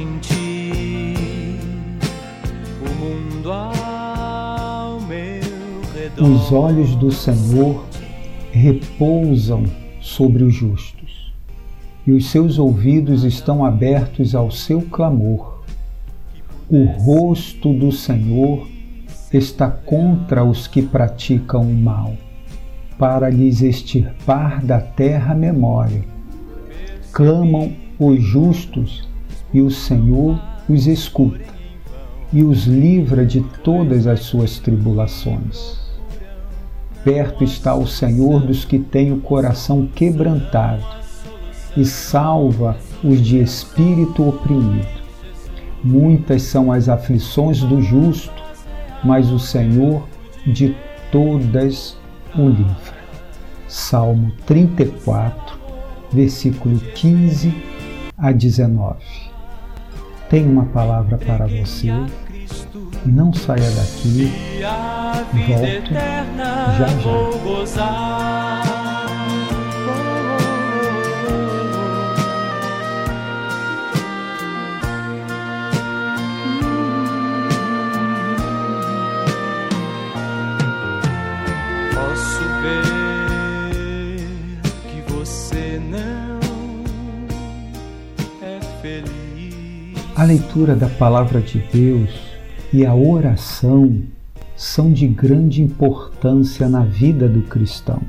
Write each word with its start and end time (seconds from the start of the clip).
sentir 0.00 1.58
o 2.80 2.88
mundo 2.98 3.52
ao 3.52 5.00
meu 5.02 5.42
redor. 5.94 6.30
Os 6.30 6.52
olhos 6.52 6.94
do 6.96 7.12
Senhor 7.12 7.84
repousam 8.50 9.64
sobre 10.00 10.42
os 10.42 10.54
justos, 10.54 11.32
e 12.06 12.12
os 12.12 12.30
seus 12.30 12.58
ouvidos 12.58 13.24
estão 13.24 13.64
abertos 13.64 14.34
ao 14.34 14.50
seu 14.50 14.80
clamor. 14.82 15.60
O 16.68 16.84
rosto 16.84 17.72
do 17.74 17.92
Senhor 17.92 18.66
está 19.32 19.70
contra 19.70 20.44
os 20.44 20.66
que 20.66 20.80
praticam 20.80 21.62
o 21.62 21.74
mal, 21.74 22.14
para 22.98 23.28
lhes 23.28 23.60
extirpar 23.60 24.64
da 24.64 24.80
terra 24.80 25.34
memória. 25.34 26.04
Clamam 27.12 27.72
os 27.98 28.22
justos 28.22 29.09
e 29.52 29.60
o 29.60 29.70
Senhor 29.70 30.40
os 30.68 30.86
escuta 30.86 31.60
e 32.32 32.42
os 32.42 32.64
livra 32.64 33.26
de 33.26 33.40
todas 33.64 34.06
as 34.06 34.20
suas 34.20 34.58
tribulações. 34.58 35.78
Perto 37.02 37.42
está 37.42 37.74
o 37.74 37.86
Senhor 37.86 38.40
dos 38.40 38.64
que 38.64 38.78
têm 38.78 39.12
o 39.12 39.20
coração 39.20 39.86
quebrantado 39.86 40.84
e 41.76 41.84
salva 41.84 42.76
os 43.02 43.20
de 43.20 43.40
espírito 43.40 44.28
oprimido. 44.28 45.00
Muitas 45.82 46.42
são 46.42 46.70
as 46.70 46.88
aflições 46.88 47.60
do 47.60 47.80
justo, 47.80 48.42
mas 49.02 49.30
o 49.30 49.38
Senhor 49.38 50.06
de 50.46 50.76
todas 51.10 51.96
o 52.36 52.48
livra. 52.48 53.00
Salmo 53.66 54.32
34, 54.46 55.58
versículo 56.12 56.78
15 56.94 57.54
a 58.18 58.30
19. 58.30 59.29
Tem 60.30 60.46
uma 60.46 60.64
palavra 60.66 61.18
para 61.18 61.44
você. 61.48 61.88
Não 63.04 63.32
saia 63.32 63.68
daqui. 63.72 64.32
Volto 65.48 65.92
já 66.78 66.86
já. 67.02 68.69
A 90.16 90.24
leitura 90.24 90.74
da 90.74 90.88
palavra 90.88 91.40
de 91.40 91.58
Deus 91.72 92.10
e 92.72 92.84
a 92.84 92.94
oração 92.94 94.02
são 94.56 94.92
de 94.92 95.06
grande 95.06 95.62
importância 95.62 96.68
na 96.68 96.84
vida 96.84 97.28
do 97.28 97.42
cristão. 97.42 98.02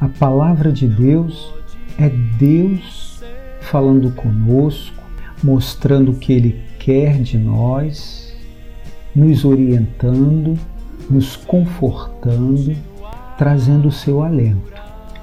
A 0.00 0.08
palavra 0.08 0.72
de 0.72 0.88
Deus 0.88 1.54
é 1.98 2.08
Deus 2.08 3.22
falando 3.60 4.10
conosco, 4.10 5.02
mostrando 5.42 6.12
o 6.12 6.16
que 6.16 6.32
Ele 6.32 6.60
quer 6.78 7.22
de 7.22 7.38
nós, 7.38 8.36
nos 9.14 9.44
orientando, 9.44 10.58
nos 11.08 11.36
confortando, 11.36 12.76
trazendo 13.38 13.88
o 13.88 13.92
seu 13.92 14.22
alento. 14.22 14.72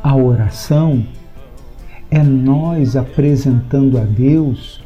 A 0.02 0.16
oração 0.16 1.06
é 2.10 2.24
nós 2.24 2.96
apresentando 2.96 3.98
a 3.98 4.04
Deus 4.04 4.82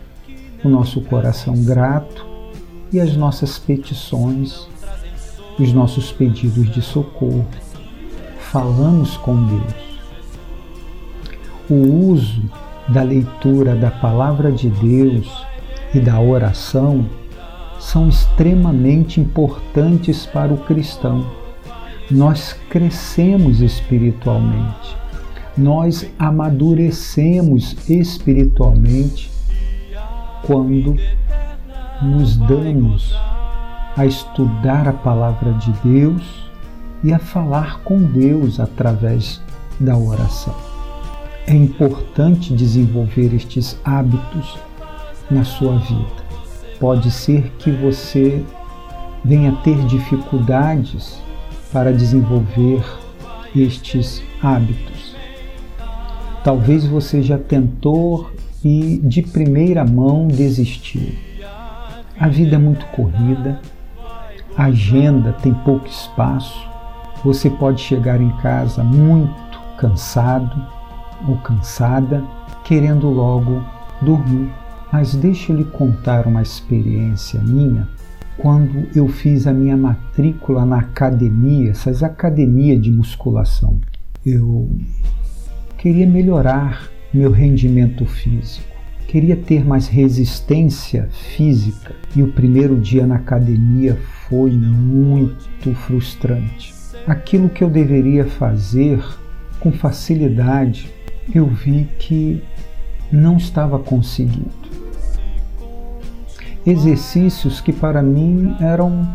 o 0.64 0.70
nosso 0.70 1.02
coração 1.02 1.54
grato 1.64 2.26
e 2.92 3.00
as 3.00 3.16
nossas 3.16 3.60
petições, 3.60 4.68
os 5.60 5.72
nossos 5.74 6.12
pedidos 6.12 6.70
de 6.72 6.82
socorro. 6.82 7.48
Falamos 8.40 9.18
com 9.18 9.36
Deus. 9.46 9.88
O 11.70 12.10
uso 12.12 12.42
da 12.88 13.04
leitura 13.04 13.76
da 13.76 13.92
palavra 13.92 14.52
de 14.52 14.70
Deus 14.70 15.46
e 15.94 16.00
da 16.00 16.20
oração 16.20 17.06
são 17.80 18.08
extremamente 18.08 19.20
importantes 19.20 20.26
para 20.26 20.54
o 20.54 20.58
cristão. 20.58 21.26
Nós 22.10 22.54
crescemos 22.70 23.60
espiritualmente, 23.60 24.96
nós 25.58 26.10
amadurecemos 26.18 27.76
espiritualmente 27.90 29.37
quando 30.48 30.96
nos 32.02 32.38
damos 32.38 33.14
a 33.98 34.06
estudar 34.06 34.88
a 34.88 34.94
palavra 34.94 35.52
de 35.54 35.72
Deus 35.84 36.50
e 37.04 37.14
a 37.14 37.20
falar 37.20 37.82
com 37.84 38.02
Deus 38.02 38.60
através 38.60 39.42
da 39.78 39.98
oração. 39.98 40.56
É 41.46 41.54
importante 41.54 42.54
desenvolver 42.54 43.34
estes 43.36 43.78
hábitos 43.84 44.58
na 45.30 45.44
sua 45.44 45.78
vida. 45.80 46.28
Pode 46.80 47.12
ser 47.12 47.52
que 47.60 47.70
você 47.70 48.44
venha 49.24 49.52
ter 49.64 49.78
dificuldades 49.86 51.22
para 51.74 51.92
desenvolver 51.92 52.84
estes 53.56 54.24
hábitos. 54.42 55.16
Talvez 56.44 56.86
você 56.86 57.22
já 57.22 57.38
tentou 57.38 58.30
e 58.64 59.00
de 59.04 59.22
primeira 59.22 59.86
mão 59.86 60.28
desistiu. 60.28 61.10
A 62.20 62.28
vida 62.28 62.56
é 62.56 62.60
muito 62.60 62.86
corrida, 62.88 63.60
a 64.58 64.66
agenda 64.66 65.34
tem 65.34 65.54
pouco 65.54 65.88
espaço, 65.88 66.68
você 67.24 67.50
pode 67.50 67.82
chegar 67.82 68.20
em 68.20 68.32
casa 68.38 68.84
muito 68.84 69.60
cansado 69.78 70.66
ou 71.28 71.38
cansada, 71.38 72.24
querendo 72.64 73.10
logo 73.10 73.64
dormir. 74.02 74.52
Mas 74.92 75.14
deixe 75.14 75.52
lhe 75.54 75.66
contar 75.66 76.26
uma 76.26 76.42
experiência 76.42 77.40
minha 77.42 77.88
quando 78.38 78.88
eu 78.96 79.08
fiz 79.08 79.48
a 79.48 79.54
minha 79.54 79.76
matrícula 79.76 80.66
na 80.66 80.80
academia, 80.80 81.72
essas 81.72 82.04
academias 82.04 82.82
de 82.82 82.92
musculação. 82.92 83.80
Eu 84.26 84.70
queria 85.78 86.08
melhorar 86.08 86.90
meu 87.18 87.32
rendimento 87.32 88.06
físico, 88.06 88.68
queria 89.08 89.36
ter 89.36 89.66
mais 89.66 89.88
resistência 89.88 91.10
física 91.36 91.96
e 92.16 92.22
o 92.22 92.32
primeiro 92.32 92.80
dia 92.80 93.08
na 93.08 93.16
academia 93.16 93.98
foi 94.30 94.52
muito 94.52 95.74
frustrante. 95.74 96.76
Aquilo 97.08 97.50
que 97.50 97.64
eu 97.64 97.70
deveria 97.70 98.26
fazer 98.26 99.04
com 99.60 99.72
facilidade, 99.72 100.92
eu 101.34 101.48
vi 101.48 101.90
que 101.98 102.44
não 103.12 103.38
estava 103.38 103.80
conseguindo. 103.80 104.68
Exercícios 106.66 107.60
que 107.60 107.74
para 107.74 108.04
mim 108.04 108.56
eram 108.60 109.08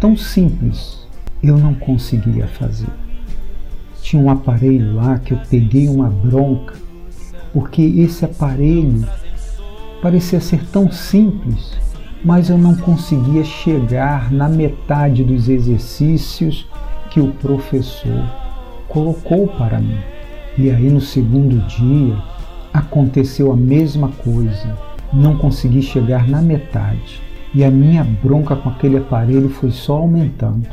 tão 0.00 0.16
simples, 0.16 1.06
eu 1.42 1.56
não 1.56 1.72
conseguia 1.72 2.46
fazer. 2.48 2.90
Tinha 4.02 4.22
um 4.22 4.28
aparelho 4.28 4.94
lá 4.94 5.18
que 5.18 5.32
eu 5.32 5.38
peguei 5.48 5.88
uma 5.88 6.10
bronca, 6.10 6.85
porque 7.56 7.80
esse 7.80 8.22
aparelho 8.22 9.02
parecia 10.02 10.42
ser 10.42 10.62
tão 10.66 10.92
simples, 10.92 11.72
mas 12.22 12.50
eu 12.50 12.58
não 12.58 12.76
conseguia 12.76 13.42
chegar 13.44 14.30
na 14.30 14.46
metade 14.46 15.24
dos 15.24 15.48
exercícios 15.48 16.68
que 17.08 17.18
o 17.18 17.28
professor 17.28 18.22
colocou 18.88 19.48
para 19.48 19.80
mim. 19.80 19.96
E 20.58 20.70
aí 20.70 20.90
no 20.90 21.00
segundo 21.00 21.66
dia 21.66 22.22
aconteceu 22.74 23.50
a 23.50 23.56
mesma 23.56 24.10
coisa. 24.22 24.76
Não 25.10 25.38
consegui 25.38 25.80
chegar 25.80 26.28
na 26.28 26.42
metade. 26.42 27.22
E 27.54 27.64
a 27.64 27.70
minha 27.70 28.04
bronca 28.04 28.54
com 28.54 28.68
aquele 28.68 28.98
aparelho 28.98 29.48
foi 29.48 29.70
só 29.70 29.96
aumentando. 29.96 30.68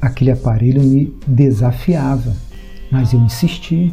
Aquele 0.00 0.30
aparelho 0.30 0.84
me 0.84 1.12
desafiava, 1.26 2.32
mas 2.92 3.12
eu 3.12 3.18
insisti. 3.18 3.92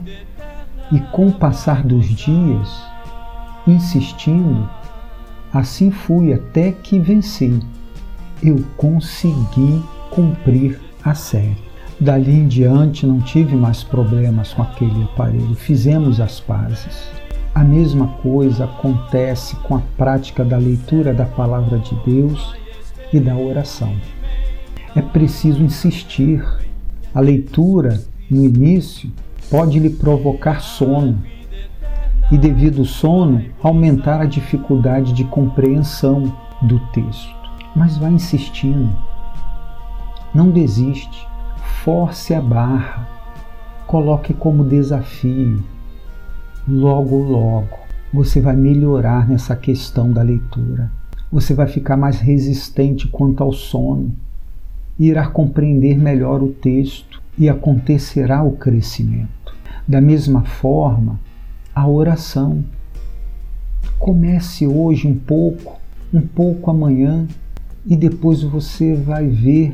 E 0.92 1.00
com 1.12 1.28
o 1.28 1.34
passar 1.34 1.84
dos 1.84 2.06
dias, 2.08 2.84
insistindo, 3.68 4.70
assim 5.54 5.90
fui 5.90 6.34
até 6.34 6.72
que 6.72 7.00
venci. 7.00 7.60
Eu 8.44 8.64
consegui 8.78 9.82
cumprir 10.12 10.80
a 11.04 11.14
série. 11.14 11.58
Dali 12.00 12.32
em 12.32 12.48
diante 12.48 13.06
não 13.06 13.20
tive 13.20 13.56
mais 13.56 13.84
problemas 13.84 14.54
com 14.54 14.62
aquele 14.62 15.04
aparelho, 15.04 15.56
fizemos 15.56 16.20
as 16.20 16.40
pazes. 16.40 17.10
A 17.54 17.64
mesma 17.64 18.08
coisa 18.22 18.66
acontece 18.66 19.56
com 19.58 19.78
a 19.78 19.82
prática 19.98 20.44
da 20.44 20.58
leitura 20.58 21.14
da 21.14 21.26
palavra 21.26 21.80
de 21.80 21.96
Deus 22.06 22.54
e 23.14 23.20
da 23.20 23.36
oração. 23.36 23.96
É 24.94 25.02
preciso 25.02 25.64
insistir. 25.64 26.46
A 27.14 27.22
leitura, 27.22 28.02
no 28.30 28.44
início, 28.44 29.10
pode 29.50 29.80
lhe 29.80 29.90
provocar 29.90 30.62
sono 30.62 31.22
e, 32.32 32.38
devido 32.38 32.80
ao 32.80 32.86
sono, 32.86 33.44
aumentar 33.62 34.22
a 34.22 34.26
dificuldade 34.26 35.14
de 35.14 35.24
compreensão. 35.24 36.34
do 36.62 36.80
texto, 36.92 37.36
mas 37.76 37.98
vai 37.98 38.12
insistindo. 38.12 38.96
Não 40.34 40.50
desiste, 40.50 41.28
force 41.84 42.34
a 42.34 42.42
barra, 42.42 43.08
coloque 43.86 44.34
como 44.34 44.64
desafio. 44.64 45.64
Logo, 46.68 47.18
logo, 47.18 47.78
você 48.12 48.42
vai 48.42 48.56
melhorar 48.56 49.28
nessa 49.28 49.56
questão 49.56 50.12
da 50.12 50.22
leitura. 50.22 50.90
Você 51.32 51.54
vai 51.54 51.68
ficar 51.68 51.98
mais 51.98 52.20
resistente 52.20 53.08
quanto 53.08 53.44
ao 53.44 53.52
sono, 53.52 54.16
irá 54.98 55.28
compreender 55.28 55.98
melhor 55.98 56.42
o 56.42 56.50
texto 56.50 57.22
e 57.38 57.50
acontecerá 57.50 58.44
o 58.44 58.54
crescimento. 58.54 59.54
Da 59.88 60.02
mesma 60.02 60.44
forma, 60.44 61.20
a 61.74 61.88
oração. 61.88 62.64
Comece 64.00 64.66
hoje 64.66 65.08
um 65.08 65.16
pouco, 65.16 65.80
um 66.14 66.22
pouco 66.22 66.72
amanhã, 66.72 67.28
e 67.86 67.96
depois 67.96 68.42
você 68.42 68.96
vai 68.96 69.28
ver 69.28 69.74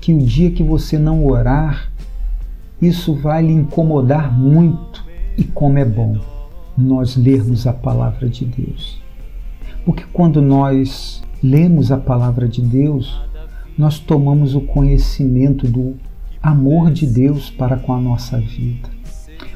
que 0.00 0.12
o 0.12 0.18
dia 0.18 0.50
que 0.50 0.62
você 0.62 0.98
não 0.98 1.26
orar, 1.26 1.90
isso 2.80 3.14
vai 3.14 3.42
lhe 3.42 3.52
incomodar 3.52 4.36
muito. 4.36 5.04
E 5.36 5.44
como 5.44 5.78
é 5.78 5.84
bom 5.84 6.18
nós 6.76 7.16
lermos 7.16 7.66
a 7.66 7.72
palavra 7.72 8.28
de 8.28 8.44
Deus. 8.44 9.00
Porque 9.84 10.04
quando 10.12 10.42
nós 10.42 11.22
lemos 11.42 11.90
a 11.90 11.96
palavra 11.96 12.48
de 12.48 12.60
Deus, 12.60 13.20
nós 13.76 13.98
tomamos 13.98 14.54
o 14.54 14.60
conhecimento 14.60 15.66
do 15.66 15.96
amor 16.42 16.90
de 16.90 17.06
Deus 17.06 17.50
para 17.50 17.76
com 17.76 17.92
a 17.92 18.00
nossa 18.00 18.38
vida. 18.38 18.88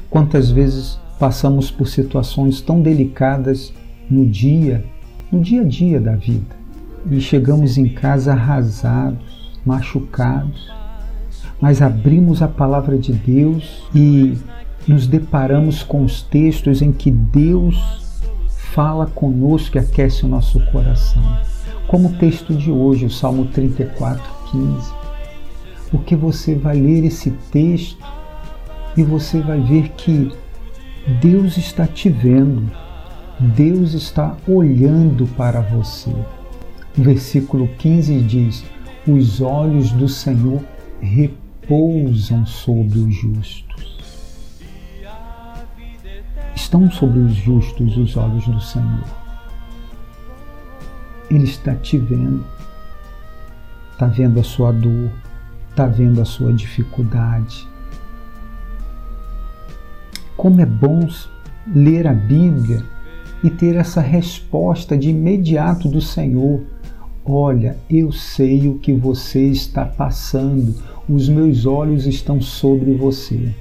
Quantas 0.09 0.51
vezes 0.51 0.99
passamos 1.19 1.71
por 1.71 1.87
situações 1.87 2.61
tão 2.61 2.81
delicadas 2.81 3.73
no 4.09 4.25
dia, 4.25 4.83
no 5.31 5.39
dia 5.41 5.61
a 5.61 5.65
dia 5.65 5.99
da 5.99 6.15
vida, 6.15 6.55
e 7.09 7.19
chegamos 7.19 7.77
em 7.77 7.87
casa 7.87 8.33
arrasados, 8.33 9.53
machucados, 9.65 10.71
mas 11.59 11.81
abrimos 11.81 12.41
a 12.41 12.47
palavra 12.47 12.97
de 12.97 13.13
Deus 13.13 13.83
e 13.95 14.37
nos 14.87 15.07
deparamos 15.07 15.81
com 15.81 16.03
os 16.03 16.21
textos 16.21 16.81
em 16.81 16.91
que 16.91 17.09
Deus 17.09 18.21
fala 18.73 19.05
conosco 19.05 19.77
e 19.77 19.79
aquece 19.79 20.25
o 20.25 20.27
nosso 20.27 20.59
coração. 20.71 21.23
Como 21.87 22.09
o 22.09 22.13
texto 22.13 22.53
de 22.53 22.71
hoje, 22.71 23.05
o 23.05 23.09
Salmo 23.09 23.45
34, 23.45 24.21
15. 24.51 25.02
Porque 25.93 26.15
você 26.15 26.55
vai 26.55 26.75
ler 26.75 27.05
esse 27.05 27.29
texto 27.51 28.03
e 28.97 29.03
você 29.03 29.39
vai 29.41 29.61
ver 29.61 29.89
que 29.89 30.31
Deus 31.21 31.55
está 31.55 31.85
te 31.85 32.09
vendo, 32.09 32.67
Deus 33.39 33.93
está 33.93 34.35
olhando 34.47 35.27
para 35.37 35.61
você. 35.61 36.09
O 36.97 37.03
versículo 37.03 37.67
15 37.77 38.21
diz: 38.23 38.65
Os 39.07 39.39
olhos 39.39 39.91
do 39.91 40.09
Senhor 40.09 40.63
repousam 40.99 42.43
sobre 42.43 42.97
os 42.97 43.13
justos. 43.13 43.99
Estão 46.55 46.89
sobre 46.89 47.19
os 47.19 47.35
justos 47.35 47.95
os 47.97 48.17
olhos 48.17 48.47
do 48.47 48.59
Senhor. 48.59 49.03
Ele 51.29 51.43
está 51.43 51.75
te 51.75 51.99
vendo, 51.99 52.43
está 53.91 54.07
vendo 54.07 54.39
a 54.39 54.43
sua 54.43 54.71
dor, 54.71 55.11
está 55.73 55.87
vendo 55.87 56.21
a 56.21 56.25
sua 56.25 56.53
dificuldade. 56.53 57.67
Como 60.37 60.61
é 60.61 60.65
bom 60.67 61.07
ler 61.73 62.05
a 62.05 62.13
Bíblia 62.13 62.83
e 63.43 63.49
ter 63.49 63.75
essa 63.75 63.99
resposta 63.99 64.95
de 64.95 65.09
imediato 65.09 65.89
do 65.89 65.99
Senhor. 65.99 66.61
Olha, 67.25 67.75
eu 67.89 68.11
sei 68.11 68.67
o 68.67 68.77
que 68.77 68.93
você 68.93 69.47
está 69.47 69.83
passando, 69.83 70.75
os 71.09 71.27
meus 71.27 71.65
olhos 71.65 72.05
estão 72.05 72.39
sobre 72.39 72.93
você. 72.93 73.51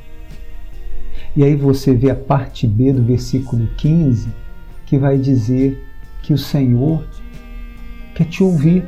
E 1.34 1.42
aí 1.42 1.56
você 1.56 1.94
vê 1.94 2.10
a 2.10 2.14
parte 2.14 2.66
B 2.66 2.92
do 2.92 3.02
versículo 3.02 3.66
15, 3.78 4.28
que 4.84 4.98
vai 4.98 5.16
dizer 5.16 5.82
que 6.22 6.34
o 6.34 6.38
Senhor 6.38 7.06
quer 8.14 8.26
te 8.26 8.42
ouvir. 8.42 8.84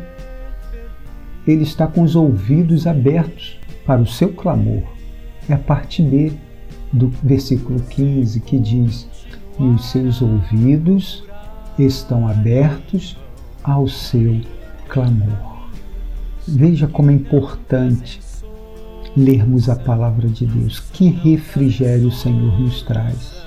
Ele 1.46 1.62
está 1.62 1.87
com 1.87 2.02
os 2.02 2.17
ouvidos 2.17 2.87
abertos 2.87 3.58
para 3.87 4.00
o 4.00 4.06
seu 4.06 4.32
clamor. 4.32 4.82
É 5.49 5.55
a 5.55 5.58
parte 5.58 6.02
B 6.02 6.32
do 6.93 7.08
versículo 7.23 7.81
15 7.81 8.41
que 8.41 8.58
diz: 8.58 9.08
E 9.58 9.62
os 9.62 9.87
seus 9.87 10.23
ouvidos 10.23 11.25
estão 11.79 12.26
abertos 12.26 13.17
ao 13.62 13.88
seu 13.88 14.41
clamor. 14.88 15.69
Veja 16.46 16.87
como 16.87 17.11
é 17.11 17.14
importante 17.14 18.20
lermos 19.17 19.69
a 19.69 19.76
palavra 19.76 20.29
de 20.29 20.47
Deus. 20.47 20.81
Que 20.93 21.08
refrigério 21.08 22.08
o 22.08 22.12
Senhor 22.12 22.61
nos 22.61 22.82
traz. 22.82 23.44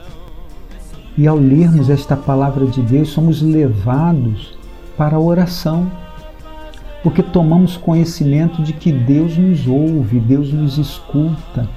E 1.18 1.28
ao 1.28 1.38
lermos 1.38 1.90
esta 1.90 2.16
palavra 2.16 2.66
de 2.68 2.82
Deus, 2.82 3.10
somos 3.10 3.42
levados 3.42 4.58
para 4.96 5.16
a 5.16 5.20
oração, 5.20 5.92
porque 7.04 7.22
tomamos 7.22 7.78
conhecimento 7.78 8.62
de 8.64 8.74
que 8.74 8.92
Deus 8.92 9.38
nos 9.38 9.68
ouve, 9.68 10.20
Deus 10.20 10.52
nos 10.52 10.78
escuta. 10.78 11.70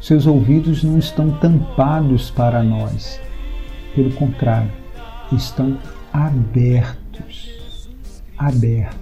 Seus 0.00 0.26
ouvidos 0.26 0.82
não 0.82 0.98
estão 0.98 1.30
tampados 1.32 2.30
para 2.30 2.62
nós, 2.62 3.20
pelo 3.94 4.10
contrário, 4.12 4.70
estão 5.32 5.76
abertos. 6.12 7.88
Abertos. 8.36 9.00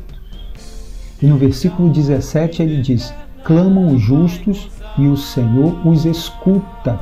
E 1.23 1.27
no 1.27 1.37
versículo 1.37 1.91
17 1.91 2.63
ele 2.63 2.83
diz: 2.83 3.15
Clamam 3.45 3.95
os 3.95 4.03
justos 4.03 4.69
e 4.99 5.07
o 5.07 5.17
Senhor 5.17 5.87
os 5.87 6.05
escuta 6.05 6.99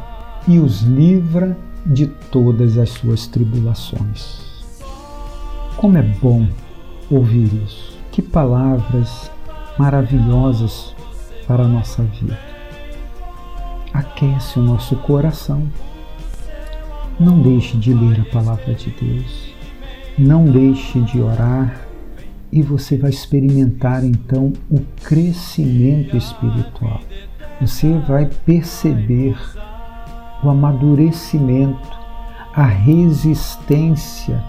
e 0.46 0.58
os 0.58 0.82
livra 0.82 1.56
de 1.86 2.06
todas 2.30 2.78
as 2.78 2.90
suas 2.90 3.26
tribulações. 3.26 4.40
Como 5.76 5.96
é 5.96 6.02
bom 6.02 6.46
ouvir 7.10 7.50
isso. 7.64 7.95
Que 8.16 8.22
palavras 8.22 9.30
maravilhosas 9.78 10.94
para 11.46 11.64
a 11.64 11.68
nossa 11.68 12.02
vida. 12.02 12.38
Aquece 13.92 14.58
o 14.58 14.62
nosso 14.62 14.96
coração. 14.96 15.70
Não 17.20 17.42
deixe 17.42 17.76
de 17.76 17.92
ler 17.92 18.22
a 18.22 18.32
palavra 18.32 18.72
de 18.72 18.88
Deus. 18.88 19.54
Não 20.18 20.46
deixe 20.46 20.98
de 21.02 21.20
orar 21.20 21.78
e 22.50 22.62
você 22.62 22.96
vai 22.96 23.10
experimentar 23.10 24.02
então 24.02 24.50
o 24.70 24.80
crescimento 25.04 26.16
espiritual. 26.16 27.02
Você 27.60 27.98
vai 27.98 28.30
perceber 28.46 29.36
o 30.42 30.48
amadurecimento, 30.48 31.98
a 32.54 32.64
resistência 32.64 34.42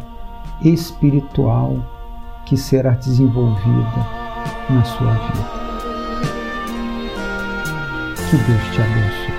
espiritual 0.63 1.97
que 2.48 2.56
será 2.56 2.92
desenvolvida 2.92 4.08
na 4.70 4.82
sua 4.86 5.12
vida. 5.12 5.58
Que 8.16 8.38
Deus 8.38 8.63
te 8.74 8.82
abençoe. 8.82 9.37